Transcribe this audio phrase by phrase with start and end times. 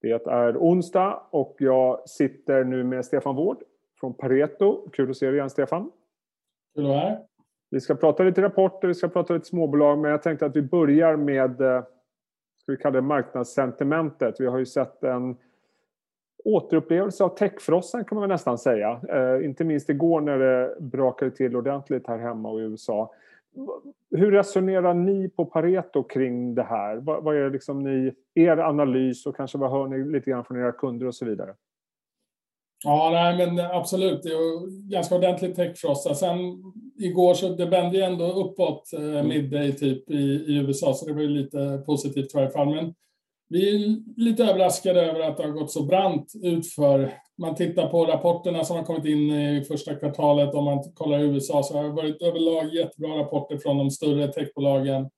[0.00, 3.62] Det är onsdag och jag sitter nu med Stefan Wård
[4.00, 4.90] från Pareto.
[4.92, 5.90] Kul att se dig igen Stefan.
[6.74, 7.18] Kul att vara här.
[7.70, 10.62] Vi ska prata lite rapporter, vi ska prata lite småbolag, men jag tänkte att vi
[10.62, 11.82] börjar med eh,
[12.62, 14.40] ska vi kalla det marknadssentimentet.
[14.40, 15.36] Vi har ju sett en
[16.44, 19.00] återupplevelse av techfrossan kan man nästan säga.
[19.08, 23.14] Eh, inte minst igår när det brakade till ordentligt här hemma och i USA.
[24.10, 26.96] Hur resonerar ni på Pareto kring det här?
[26.96, 30.60] Vad, vad är liksom ni, er analys och kanske vad hör ni lite grann från
[30.60, 31.54] era kunder och så vidare?
[32.84, 34.22] Ja, nej, men absolut.
[34.22, 36.14] Det är ganska ordentligt techfrossa.
[36.14, 36.38] Sen
[36.98, 41.12] igår så det vände ju ändå uppåt eh, midday typ i, i, USA, så det
[41.12, 42.74] var ju lite positivt i varje fall.
[42.74, 42.94] Men
[43.50, 47.14] vi är lite överraskade över att det har gått så brant utför.
[47.38, 50.54] Man tittar på rapporterna som har kommit in i första kvartalet.
[50.54, 54.28] Om man kollar i USA så har det varit överlag jättebra rapporter från de större
[54.28, 55.10] techbolagen.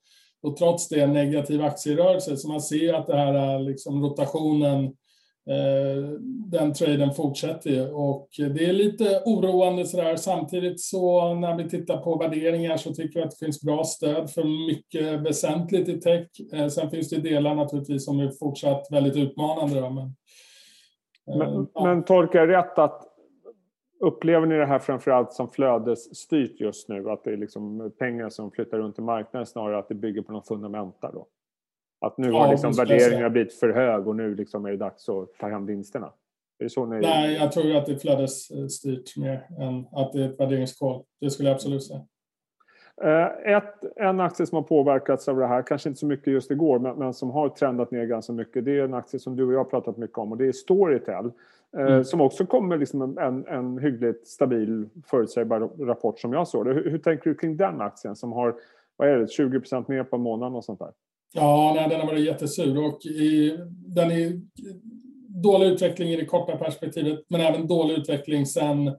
[0.43, 2.37] Och trots det negativ aktierörelse.
[2.37, 4.95] Så man ser att det här liksom rotationen
[6.51, 10.17] den traden fortsätter ju och det är lite oroande sådär.
[10.17, 14.31] Samtidigt så när vi tittar på värderingar så tycker vi att det finns bra stöd
[14.31, 16.29] för mycket väsentligt i tech.
[16.53, 19.81] Eh, sen finns det delar naturligtvis som är fortsatt väldigt utmanande.
[19.81, 21.84] Då, men, eh, men, ja.
[21.84, 23.09] men tolkar jag rätt att
[24.05, 27.11] Upplever ni det här framförallt som flödesstyrt just nu?
[27.11, 30.33] Att det är liksom pengar som flyttar runt i marknaden snarare att det bygger på
[30.33, 31.12] någon fundamenta?
[31.12, 31.27] Då?
[32.03, 35.34] Att nu har liksom värderingen blivit för hög och nu liksom är det dags att
[35.39, 36.06] ta hem vinsterna.
[36.59, 37.00] Är det så ni...
[37.00, 41.03] Nej, jag tror att det är flödesstyrt mer än att det är ett värderingskol.
[41.20, 42.00] Det skulle jag absolut säga.
[43.03, 46.50] Eh, ett, en aktie som har påverkats av det här, kanske inte så mycket just
[46.50, 48.64] igår, men, men, som har trendat ner ganska mycket.
[48.64, 50.53] Det är en aktie som du och jag har pratat mycket om och det är
[50.53, 51.31] Storytel.
[51.77, 52.05] Eh, mm.
[52.05, 56.72] Som också kommer liksom en, en hyggligt stabil förutsägbar rapport som jag såg det.
[56.72, 58.55] Hur, hur tänker du kring den aktien som har
[58.97, 60.92] vad är det, 20% ner på månaden och sånt där?
[61.34, 64.41] Ja, nej, den har varit jättesur och i, den är
[65.42, 68.97] dålig utveckling i det korta perspektivet, men även dålig utveckling sedan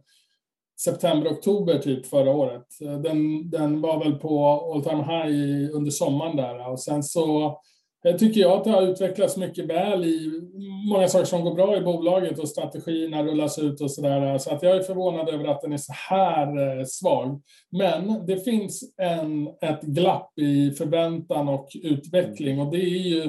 [0.79, 2.65] september-oktober typ förra året.
[2.79, 7.57] Den, den var väl på all time high under sommaren där och sen så
[8.05, 10.41] jag tycker jag att det har utvecklats mycket väl i
[10.89, 14.37] många saker som går bra i bolaget och strategierna rullas ut och sådär.
[14.37, 17.41] Så att jag är förvånad över att den är så här eh, svag.
[17.71, 23.23] Men det finns en, ett glapp i förväntan och utveckling och det är ju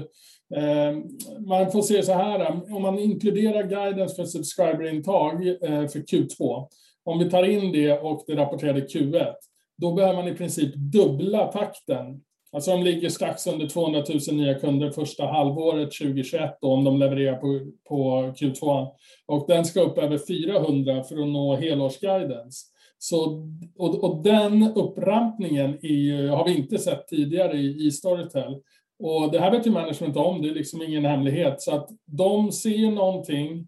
[0.56, 0.96] eh,
[1.46, 6.68] man får se så här, om man inkluderar guidance för subscriberintag eh, för Q2,
[7.04, 9.32] om vi tar in det och det rapporterade Q1,
[9.82, 12.20] då behöver man i princip dubbla takten
[12.54, 16.98] Alltså de ligger strax under 200 000 nya kunder första halvåret 2021 då, om de
[16.98, 18.88] levererar på, på Q2.
[19.26, 22.66] Och den ska upp över 400 för att nå helårsguidance.
[22.98, 23.48] Så,
[23.78, 28.54] och, och den upprampningen är, har vi inte sett tidigare i, i Storytel.
[28.98, 31.62] Och det här vet ju management om, det är liksom ingen hemlighet.
[31.62, 33.66] Så att de ser någonting,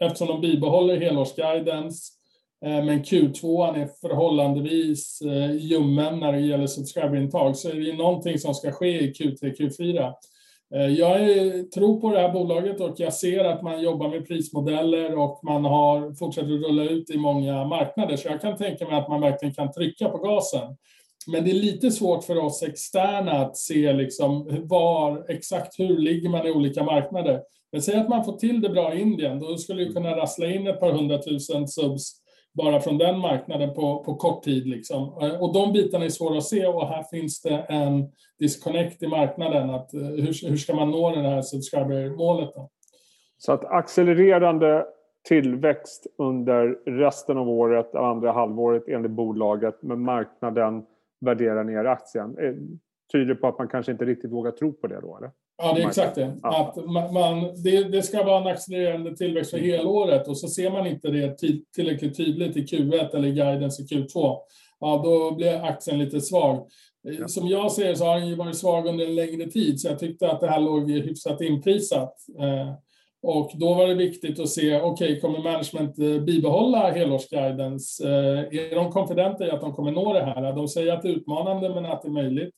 [0.00, 2.12] eftersom de bibehåller helårsguidance,
[2.64, 8.38] Eh, men Q2 är förhållandevis eh, ljummen när det gäller subscriberintag, så är det någonting
[8.38, 10.12] som ska ske i Q3, Q4.
[10.74, 11.20] Eh, jag
[11.70, 15.64] tror på det här bolaget och jag ser att man jobbar med prismodeller och man
[15.64, 19.20] har fortsatt att rulla ut i många marknader, så jag kan tänka mig att man
[19.20, 20.76] verkligen kan trycka på gasen.
[21.26, 26.28] Men det är lite svårt för oss externa att se liksom var, exakt hur ligger
[26.28, 27.40] man i olika marknader.
[27.72, 30.46] Men säg att man får till det bra i Indien, då skulle det kunna rassla
[30.46, 32.21] in ett par hundratusen subs
[32.54, 34.66] bara från den marknaden på, på kort tid.
[34.66, 35.02] Liksom.
[35.22, 38.08] Eh, och de bitarna är svåra att se och här finns det en
[38.38, 39.70] disconnect i marknaden.
[39.70, 42.50] Att, eh, hur, hur ska man nå det här subscriber-målet?
[43.38, 44.86] Så att accelererande
[45.28, 50.84] tillväxt under resten av året, andra halvåret enligt bolaget, men marknaden
[51.20, 52.38] värderar ner aktien.
[52.38, 52.54] Eh,
[53.12, 55.16] tyder på att man kanske inte riktigt vågar tro på det då?
[55.16, 55.30] Eller?
[55.56, 56.38] Ja, det är exakt det.
[56.42, 56.76] Att
[57.12, 61.10] man, det, det, ska vara en accelererande tillväxt för helåret och så ser man inte
[61.10, 61.36] det
[61.74, 64.36] tillräckligt tydligt i Q1 eller i guidance i Q2.
[64.80, 66.66] Ja, då blir aktien lite svag.
[67.02, 67.28] Ja.
[67.28, 69.98] Som jag ser så har den ju varit svag under en längre tid, så jag
[69.98, 72.14] tyckte att det här låg hyfsat inprisat.
[72.40, 72.74] Eh,
[73.22, 78.08] och då var det viktigt att se, okej, okay, kommer management eh, bibehålla helårsguidance?
[78.08, 80.52] Eh, är de konfidenta i att de kommer nå det här?
[80.52, 82.54] De säger att det är utmanande, men att det är möjligt.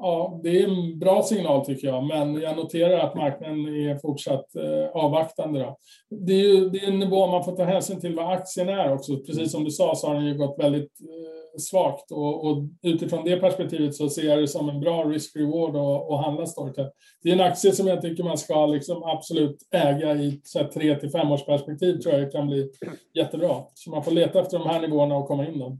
[0.00, 4.56] Ja, det är en bra signal tycker jag, men jag noterar att marknaden är fortsatt
[4.56, 5.60] eh, avvaktande.
[5.60, 5.78] Då.
[6.10, 8.92] Det, är ju, det är en nivå man får ta hänsyn till vad aktien är
[8.92, 9.16] också.
[9.16, 13.24] Precis som du sa så har den ju gått väldigt eh, svagt och, och, utifrån
[13.24, 15.76] det perspektivet så ser jag det som en bra risk-reward
[16.14, 16.90] att handla Storytel.
[17.22, 20.68] Det är en aktie som jag tycker man ska liksom absolut äga i så här,
[20.68, 22.70] tre till fem års perspektiv tror jag kan bli
[23.14, 23.54] jättebra.
[23.74, 25.78] Så man får leta efter de här nivåerna och komma in då.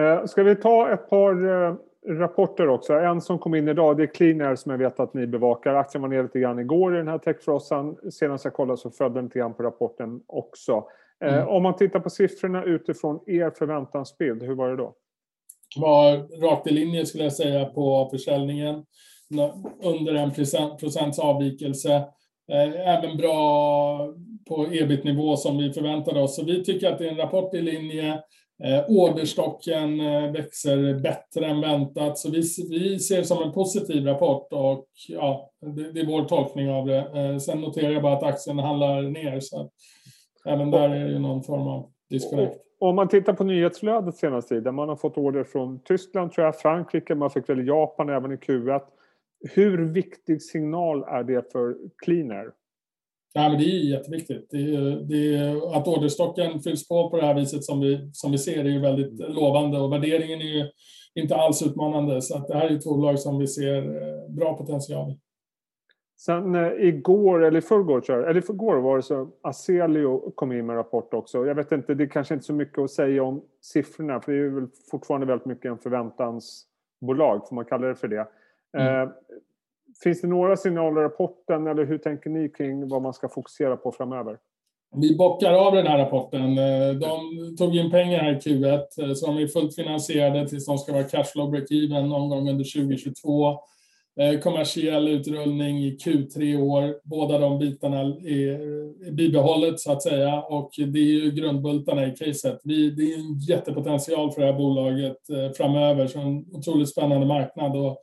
[0.00, 1.74] Eh, ska vi ta ett par eh,
[2.08, 2.92] rapporter också.
[2.92, 5.74] En som kom in idag det är Clean Air som jag vet att ni bevakar.
[5.74, 7.96] Aktien var ner lite grann igår i den här techfrossan.
[8.10, 10.84] Senast jag kollade så följde den lite grann på rapporten också.
[11.24, 11.48] Eh, mm.
[11.48, 14.94] om man tittar på siffrorna utifrån er förväntansbild, hur var det då?
[15.76, 18.84] var rakt i linje skulle jag säga på försäljningen.
[19.82, 20.30] Under en
[20.78, 21.94] procents avvikelse.
[22.52, 24.14] Eh, även bra
[24.48, 26.36] på ebit-nivå som vi förväntade oss.
[26.36, 28.22] Så vi tycker att det är en rapport i linje.
[28.64, 34.06] Eh, orderstocken eh, växer bättre än väntat, så vi, vi ser det som en positiv
[34.06, 36.98] rapport och ja, det, det är vår tolkning av det.
[36.98, 39.70] Eh, sen noterar jag bara att aktien handlar ner, så att
[40.46, 42.56] även där är det någon form av disconnect.
[42.80, 46.58] Om man tittar på nyhetsflödet senaste tiden, man har fått order från Tyskland, tror jag,
[46.58, 48.80] Frankrike, man fick väl Japan även i Q1.
[49.54, 52.50] Hur viktig signal är det för Cleaner?
[53.32, 54.46] Ja, men det är jätteviktigt.
[54.50, 58.32] Det är, det är, att orderstocken fylls på på det här viset som vi, som
[58.32, 59.32] vi ser är ju väldigt mm.
[59.32, 60.70] lovande och värderingen är ju
[61.14, 62.22] inte alls utmanande.
[62.22, 65.18] Så att det här är ett bolag som vi ser eh, bra potential i.
[66.20, 70.74] Sen eh, igår, eller i förrgår, eller förrgår var det så Aselio kom in med
[70.74, 71.46] en rapport också.
[71.46, 74.38] Jag vet inte, det är kanske inte så mycket att säga om siffrorna för det
[74.38, 78.28] är väl fortfarande väldigt mycket en förväntansbolag, får man kalla det för det.
[78.78, 79.02] Mm.
[79.02, 79.08] Eh,
[80.02, 83.76] Finns det några signaler i rapporten eller hur tänker ni kring vad man ska fokusera
[83.76, 84.38] på framöver?
[84.96, 86.58] Vi bockar av den här rapporten.
[86.58, 90.66] Eh, de tog in pengar här i Q1 eh, så de är fullt finansierade tills
[90.66, 93.50] de ska vara cashflow break-even någon gång under 2022.
[94.20, 96.94] Eh, kommersiell utrullning i Q3 i år.
[97.04, 102.60] Båda de bitarna är bibehållet så att säga och det är ju grundbultarna i caset.
[102.64, 105.16] det är en jättepotential för det här bolaget
[105.56, 107.76] framöver, så en otroligt spännande marknad.
[107.76, 108.02] Och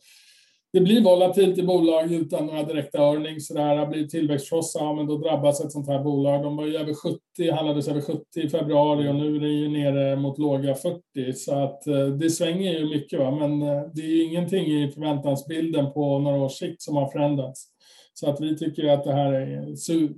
[0.74, 3.48] det blir volatilt i bolag utan några direkta earnings.
[3.48, 3.86] Sådär.
[3.86, 6.44] Blir tillväxtfrossa, ja, men då drabbas ett sånt här bolag.
[6.44, 9.70] De var ju över 70, handlades över 70 i februari och nu är det ju
[9.70, 11.34] nere mot låga 40.
[11.34, 13.20] Så att eh, det svänger ju mycket.
[13.20, 13.32] Va?
[13.32, 17.68] Men eh, det är ju ingenting i förväntansbilden på några års sikt som har förändrats.
[18.14, 20.12] Så att vi tycker att det här är ett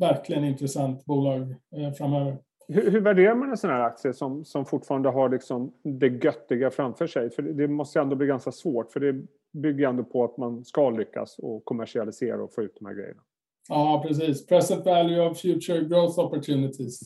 [0.00, 2.38] verkligen intressant bolag eh, framöver.
[2.68, 6.70] Hur, hur värderar man en sån här aktie som, som fortfarande har liksom det göttiga
[6.70, 7.30] framför sig?
[7.30, 10.64] För det, det måste ändå bli ganska svårt, för det bygger ändå på att man
[10.64, 13.20] ska lyckas och kommersialisera och få ut de här grejerna.
[13.68, 14.46] Ja, precis.
[14.46, 17.00] Present value of future growth opportunities.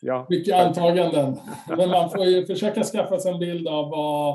[0.00, 0.26] Ja.
[0.30, 1.36] Mycket antaganden.
[1.76, 4.34] Men man får ju försöka skaffa sig en bild av vad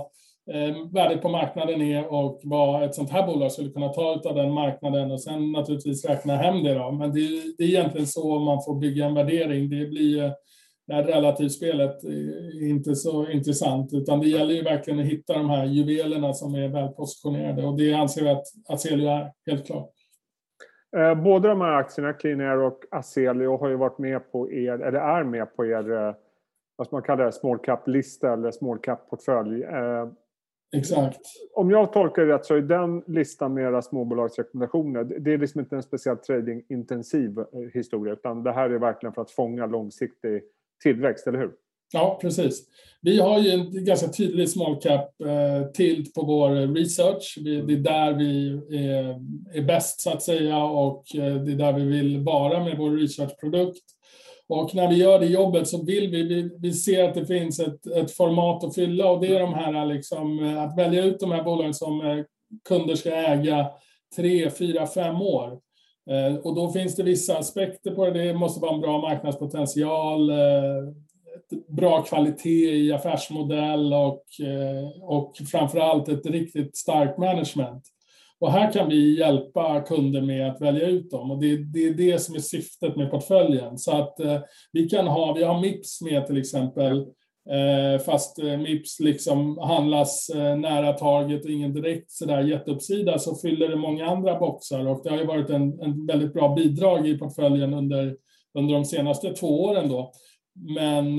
[0.55, 4.25] eh, värdet på marknaden är och vad ett sånt här bolag skulle kunna ta ut
[4.25, 6.73] av den marknaden och sen naturligtvis räkna hem det.
[6.73, 6.91] Då.
[6.91, 7.27] Men det,
[7.57, 9.69] det är egentligen så man får bygga en värdering.
[9.69, 10.33] Det blir
[10.91, 15.49] det här relativspelet är inte så intressant, utan det gäller ju verkligen att hitta de
[15.49, 19.89] här juvelerna som är välpositionerade och det anser vi att Aselio är, helt klart.
[20.97, 24.99] Eh, båda de här aktierna, Clean och Aselio, har ju varit med på er, eller
[24.99, 26.15] är med på er, eh,
[26.75, 29.63] vad man kalla det, small cap-lista eller small cap-portfölj.
[29.63, 30.07] Eh,
[30.75, 31.21] Exakt.
[31.53, 35.59] Om jag tolkar det rätt så är den listan med era småbolagsrekommendationer, det är liksom
[35.59, 40.43] inte en speciellt tradingintensiv historia, utan det här är verkligen för att fånga långsiktig
[40.81, 41.51] tillväxt, eller hur?
[41.93, 42.67] Ja, precis.
[43.01, 47.37] Vi har ju en ganska tydlig small cap-tilt eh, på vår research.
[47.41, 48.49] Det är där vi
[48.87, 49.19] är,
[49.53, 52.91] är bäst så att säga och eh, det är där vi vill vara med vår
[52.91, 53.83] researchprodukt.
[54.47, 57.59] Och när vi gör det jobbet så vill vi, vi, vi ser att det finns
[57.59, 61.19] ett, ett format att fylla och det är de här liksom, eh, att välja ut
[61.19, 62.23] de här bolagen som
[62.67, 63.67] kunder ska äga
[64.15, 65.59] tre, fyra, fem år.
[66.09, 68.23] Eh, och då finns det vissa aspekter på det.
[68.23, 70.93] Det måste vara en bra marknadspotential, eh,
[71.67, 77.83] bra kvalitet i affärsmodell och, eh, och framförallt ett riktigt starkt management.
[78.39, 81.93] Och här kan vi hjälpa kunder med att välja ut dem och det, det är
[81.93, 83.77] det som är syftet med portföljen.
[83.77, 84.15] Så att
[84.71, 87.05] vi kan ha, vi har Mips med till exempel
[88.05, 93.67] fast eh, Mips liksom handlas eh, nära taget och ingen direkt sådär jätteuppsida så fyller
[93.67, 97.17] det många andra boxar och det har ju varit en, en väldigt bra bidrag i
[97.17, 98.15] portföljen under,
[98.53, 100.11] under de senaste två åren då.
[100.75, 101.15] Men,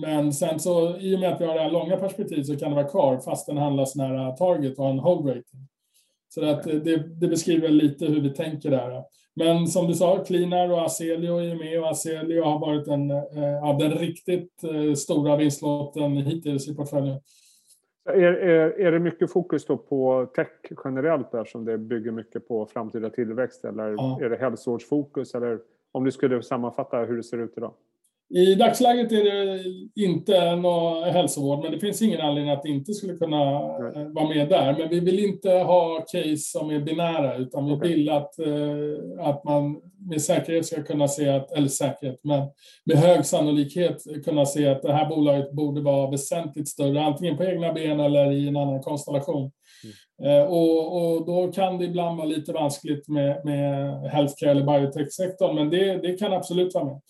[0.00, 2.70] men sen så i och med att vi har det här långa perspektivet så kan
[2.70, 5.68] det vara kvar fast den handlas nära target och har en hold rating.
[6.28, 9.04] Så att det, det beskriver lite hur vi tänker där.
[9.38, 13.78] Men som du sa, Cleanar och Aselio är med och Aselio har varit en, eh,
[13.78, 17.20] den riktigt eh, stora vinstlotten hittills i portföljen.
[18.08, 20.48] Är, är, är det mycket fokus då på tech
[20.84, 24.18] generellt där som det bygger mycket på framtida tillväxt eller ja.
[24.22, 25.58] är det hälsovårdsfokus eller
[25.92, 27.72] om du skulle sammanfatta hur det ser ut idag?
[28.34, 29.64] I dagsläget är det
[30.04, 34.12] inte någon hälsovård, men det finns ingen anledning att det inte skulle kunna Nej.
[34.12, 34.76] vara med där.
[34.78, 37.88] Men vi vill inte ha case som är binära, utan vi okay.
[37.88, 38.34] vill att,
[39.20, 39.80] att man
[40.10, 42.42] med säkerhet ska kunna se att, eller säkerhet, men
[42.84, 47.44] med hög sannolikhet kunna se att det här bolaget borde vara väsentligt större, antingen på
[47.44, 49.50] egna ben eller i en annan konstellation.
[49.84, 50.40] Mm.
[50.40, 55.54] Eh, och, och, då kan det ibland vara lite vanskligt med, med healthcare eller biotech-sektorn,
[55.54, 57.00] men det, det kan absolut vara med.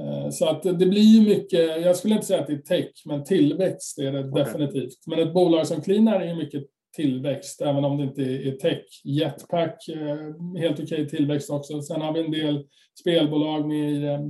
[0.00, 3.24] Eh, så att det blir mycket, jag skulle inte säga att det är tech, men
[3.24, 4.44] tillväxt är det okay.
[4.44, 5.06] definitivt.
[5.06, 6.64] Men ett bolag som Cleanar är mycket
[6.96, 8.84] tillväxt, även om det inte är tech.
[9.04, 11.82] Jetpack, eh, helt okej okay tillväxt också.
[11.82, 12.66] Sen har vi en del
[13.00, 14.20] spelbolag med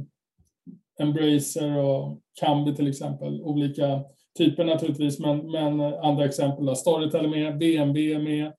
[1.00, 3.42] Embracer och Kambi till exempel.
[3.42, 4.04] Olika
[4.38, 6.76] typer naturligtvis, men, men andra exempel.
[6.76, 8.52] Storytel är med, BNB är med.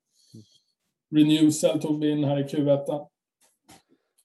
[1.16, 3.08] Renewcell tog vi in här i Q1.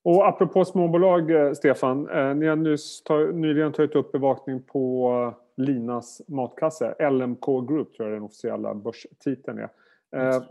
[0.06, 2.08] Och apropå småbolag, eh, Stefan.
[2.10, 3.02] Eh, ni har nyss
[3.34, 6.94] nyligen tagit upp bevakning på Linas matkasse.
[7.10, 9.68] LMK Group tror jag den officiella börstiteln är.
[10.16, 10.42] Eh,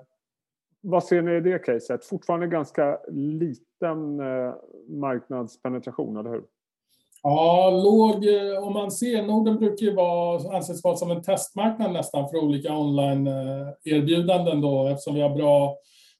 [0.82, 2.06] vad ser ni i det caset?
[2.06, 4.54] Fortfarande ganska liten eh,
[4.88, 6.44] marknadspenetration, eller hur?
[7.24, 11.94] Ja, låg, eh, om man ser, Norden brukar ju vara, anses vara som en testmarknad
[11.94, 15.78] nästan för olika online-erbjudanden då eftersom vi har bra,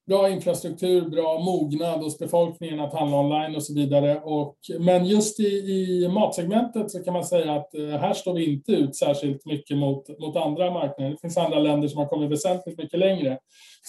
[0.08, 4.22] bra infrastruktur, bra mognad hos befolkningen att handla online och så vidare.
[4.24, 8.54] Och, men just i, i matsegmentet så kan man säga att eh, här står vi
[8.54, 11.12] inte ut särskilt mycket mot, mot andra marknader.
[11.12, 13.40] Det finns andra länder som har kommit väsentligt mycket längre.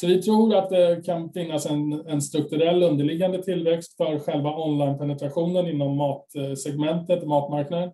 [0.00, 5.68] Så vi tror att det kan finnas en, en strukturell underliggande tillväxt för själva online-penetrationen
[5.68, 7.90] inom matsegmentet, matmarknaden.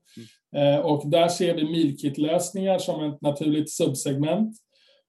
[0.53, 0.75] Mm.
[0.75, 4.57] Eh, och där ser vi mealkit-lösningar som ett naturligt subsegment.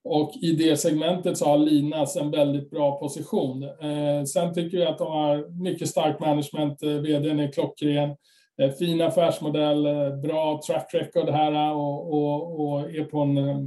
[0.04, 3.62] Och i det segmentet så har Linas en väldigt bra position.
[3.62, 8.16] Eh, sen tycker vi att de har mycket starkt management, eh, vdn är klockren.
[8.62, 13.38] Eh, fin affärsmodell, eh, bra track record här eh, och, och, och är på en,
[13.38, 13.58] eh,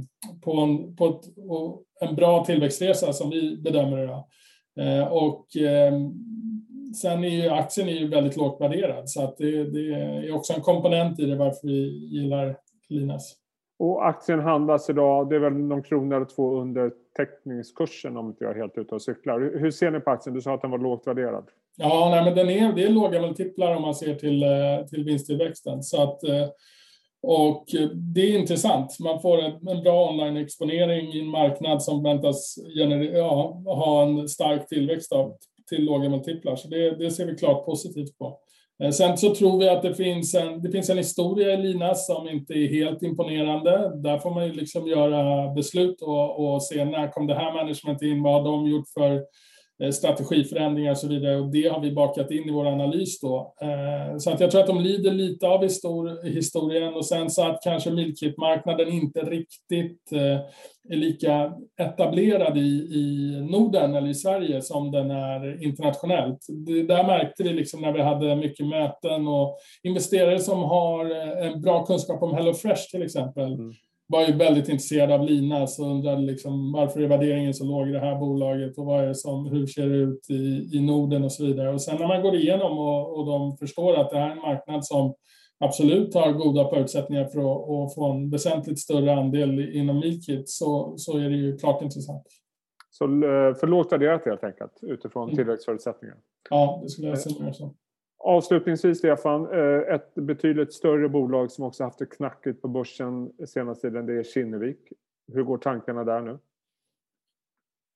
[0.42, 1.24] på, en, på ett,
[2.00, 4.24] en bra tillväxtresa som vi bedömer det.
[4.82, 5.46] Eh, och
[7.02, 10.52] sen är ju aktien är ju väldigt lågt värderad så att det, det är också
[10.52, 12.56] en komponent i det varför vi gillar
[12.88, 13.36] Linas.
[13.78, 18.44] Och aktien handlas idag, det är väl någon krona eller två under teckningskursen om inte
[18.44, 19.40] jag är helt ute och cyklar.
[19.40, 20.34] Hur ser ni på aktien?
[20.34, 21.44] Du sa att den var lågt värderad.
[21.76, 25.04] Ja, nej, men den är, det är låga multiplar om man ser till, eh, till
[25.04, 25.82] vinsttillväxten.
[25.82, 26.48] Så att, eh,
[27.22, 29.00] och det är intressant.
[29.00, 32.54] Man får en bra online-exponering i en marknad som väntas
[33.14, 35.36] ja, ha en stark tillväxt av,
[35.68, 36.56] till låga multiplar.
[36.56, 38.38] Så det, det ser vi klart positivt på.
[38.82, 42.06] Eh, sen så tror vi att det finns en, det finns en historia i Linas
[42.06, 43.92] som inte är helt imponerande.
[43.94, 48.02] Där får man ju liksom göra beslut och, och se när kom det här managementet
[48.02, 49.22] in, vad har de gjort för
[49.82, 51.36] Eh, strategiförändringar och så vidare.
[51.36, 53.54] Och det har vi bakat in i vår analys då.
[53.60, 55.62] Eh, så att jag tror att de lider lite av
[56.24, 60.40] historien och sen så att kanske milkit-marknaden inte riktigt eh,
[60.90, 66.38] är lika etablerad i, i Norden eller i Sverige som den är internationellt.
[66.66, 71.04] Det där märkte vi liksom när vi hade mycket möten och investerare som har
[71.44, 73.52] en bra kunskap om HelloFresh till exempel.
[73.52, 73.72] Mm
[74.08, 77.92] var ju väldigt intresserad av Linas och undrade liksom varför är värderingen så låg i
[77.92, 81.24] det här bolaget och vad är det som, hur ser det ut i, i Norden
[81.24, 81.72] och så vidare.
[81.72, 84.38] Och sen när man går igenom och, och de förstår att det här är en
[84.38, 85.14] marknad som
[85.60, 90.94] absolut har goda förutsättningar för att, att få en väsentligt större andel inom Mealkit så,
[90.96, 92.26] så är det ju klart intressant.
[92.90, 95.36] Så eh, för lågt värderat helt enkelt utifrån mm.
[95.36, 96.16] tillväxtförutsättningar?
[96.50, 97.74] Ja, det skulle jag säga så.
[98.18, 103.88] Avslutningsvis Stefan, eh, ett betydligt större bolag som också haft det knackigt på börsen senaste
[103.88, 104.92] tiden, det är Kinnevik.
[105.32, 106.38] Hur går tankarna där nu?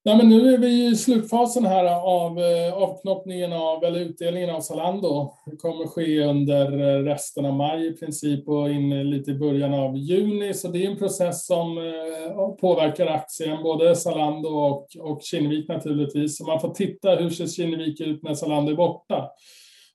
[0.05, 4.61] Ja, men nu är vi i slutfasen här av eh, avknoppningen av, eller utdelningen av
[4.61, 5.33] Zalando.
[5.47, 6.71] Det kommer ske under
[7.03, 10.55] resten av maj i princip och in lite i början av juni.
[10.55, 16.39] Så det är en process som eh, påverkar aktien, både Zalando och, och Kinnevik naturligtvis.
[16.39, 19.31] Så man får titta hur ser Kinnevik ut när Zalando är borta.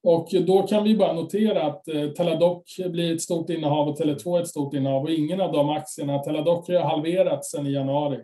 [0.09, 4.41] Och då kan vi bara notera att eh, Teladoc blir ett stort innehav och Tele2
[4.41, 8.19] ett stort innehav och ingen av de aktierna, Teladoc har halverats sedan i januari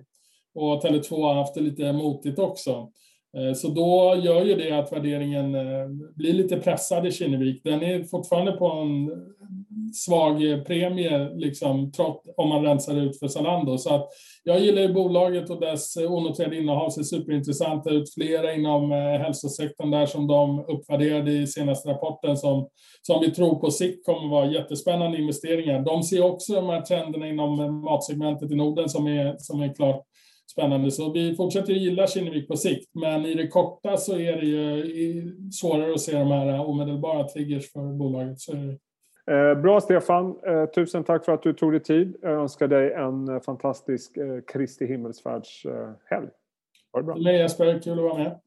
[0.56, 2.90] och Tele2 har haft det lite motigt också.
[3.38, 7.64] Eh, så då gör ju det att värderingen eh, blir lite pressad i Kinnevik.
[7.64, 9.12] Den är fortfarande på en
[9.94, 13.78] svag premie, liksom, trots, om man rensar ut för Zalando.
[13.78, 14.08] Så att
[14.44, 18.14] jag gillar ju bolaget och dess eh, onoterade innehav ser superintressanta ut.
[18.14, 22.68] Flera inom hälsosektorn där som de uppvärderade i senaste rapporten som,
[23.02, 25.82] som vi tror på sikt kommer vara jättespännande investeringar.
[25.82, 30.06] De ser också de här trenderna inom matsegmentet i Norden som är, som är klart
[30.52, 30.92] spännande.
[30.92, 35.52] Så vi fortsätter gilla Kinnevik på sikt, men i det korta så är det ju
[35.52, 38.40] svårare att se de här omedelbara triggers för bolaget.
[38.40, 38.54] Så
[39.32, 42.16] Eh, bra Stefan, eh, tusen tack för att du tog dig tid.
[42.22, 44.18] Jag önskar dig en eh, fantastisk
[44.54, 46.28] Kristi himmelsfärdshelg.
[46.94, 47.18] Ha det bra.
[47.18, 48.40] Jesper, kul att vara med.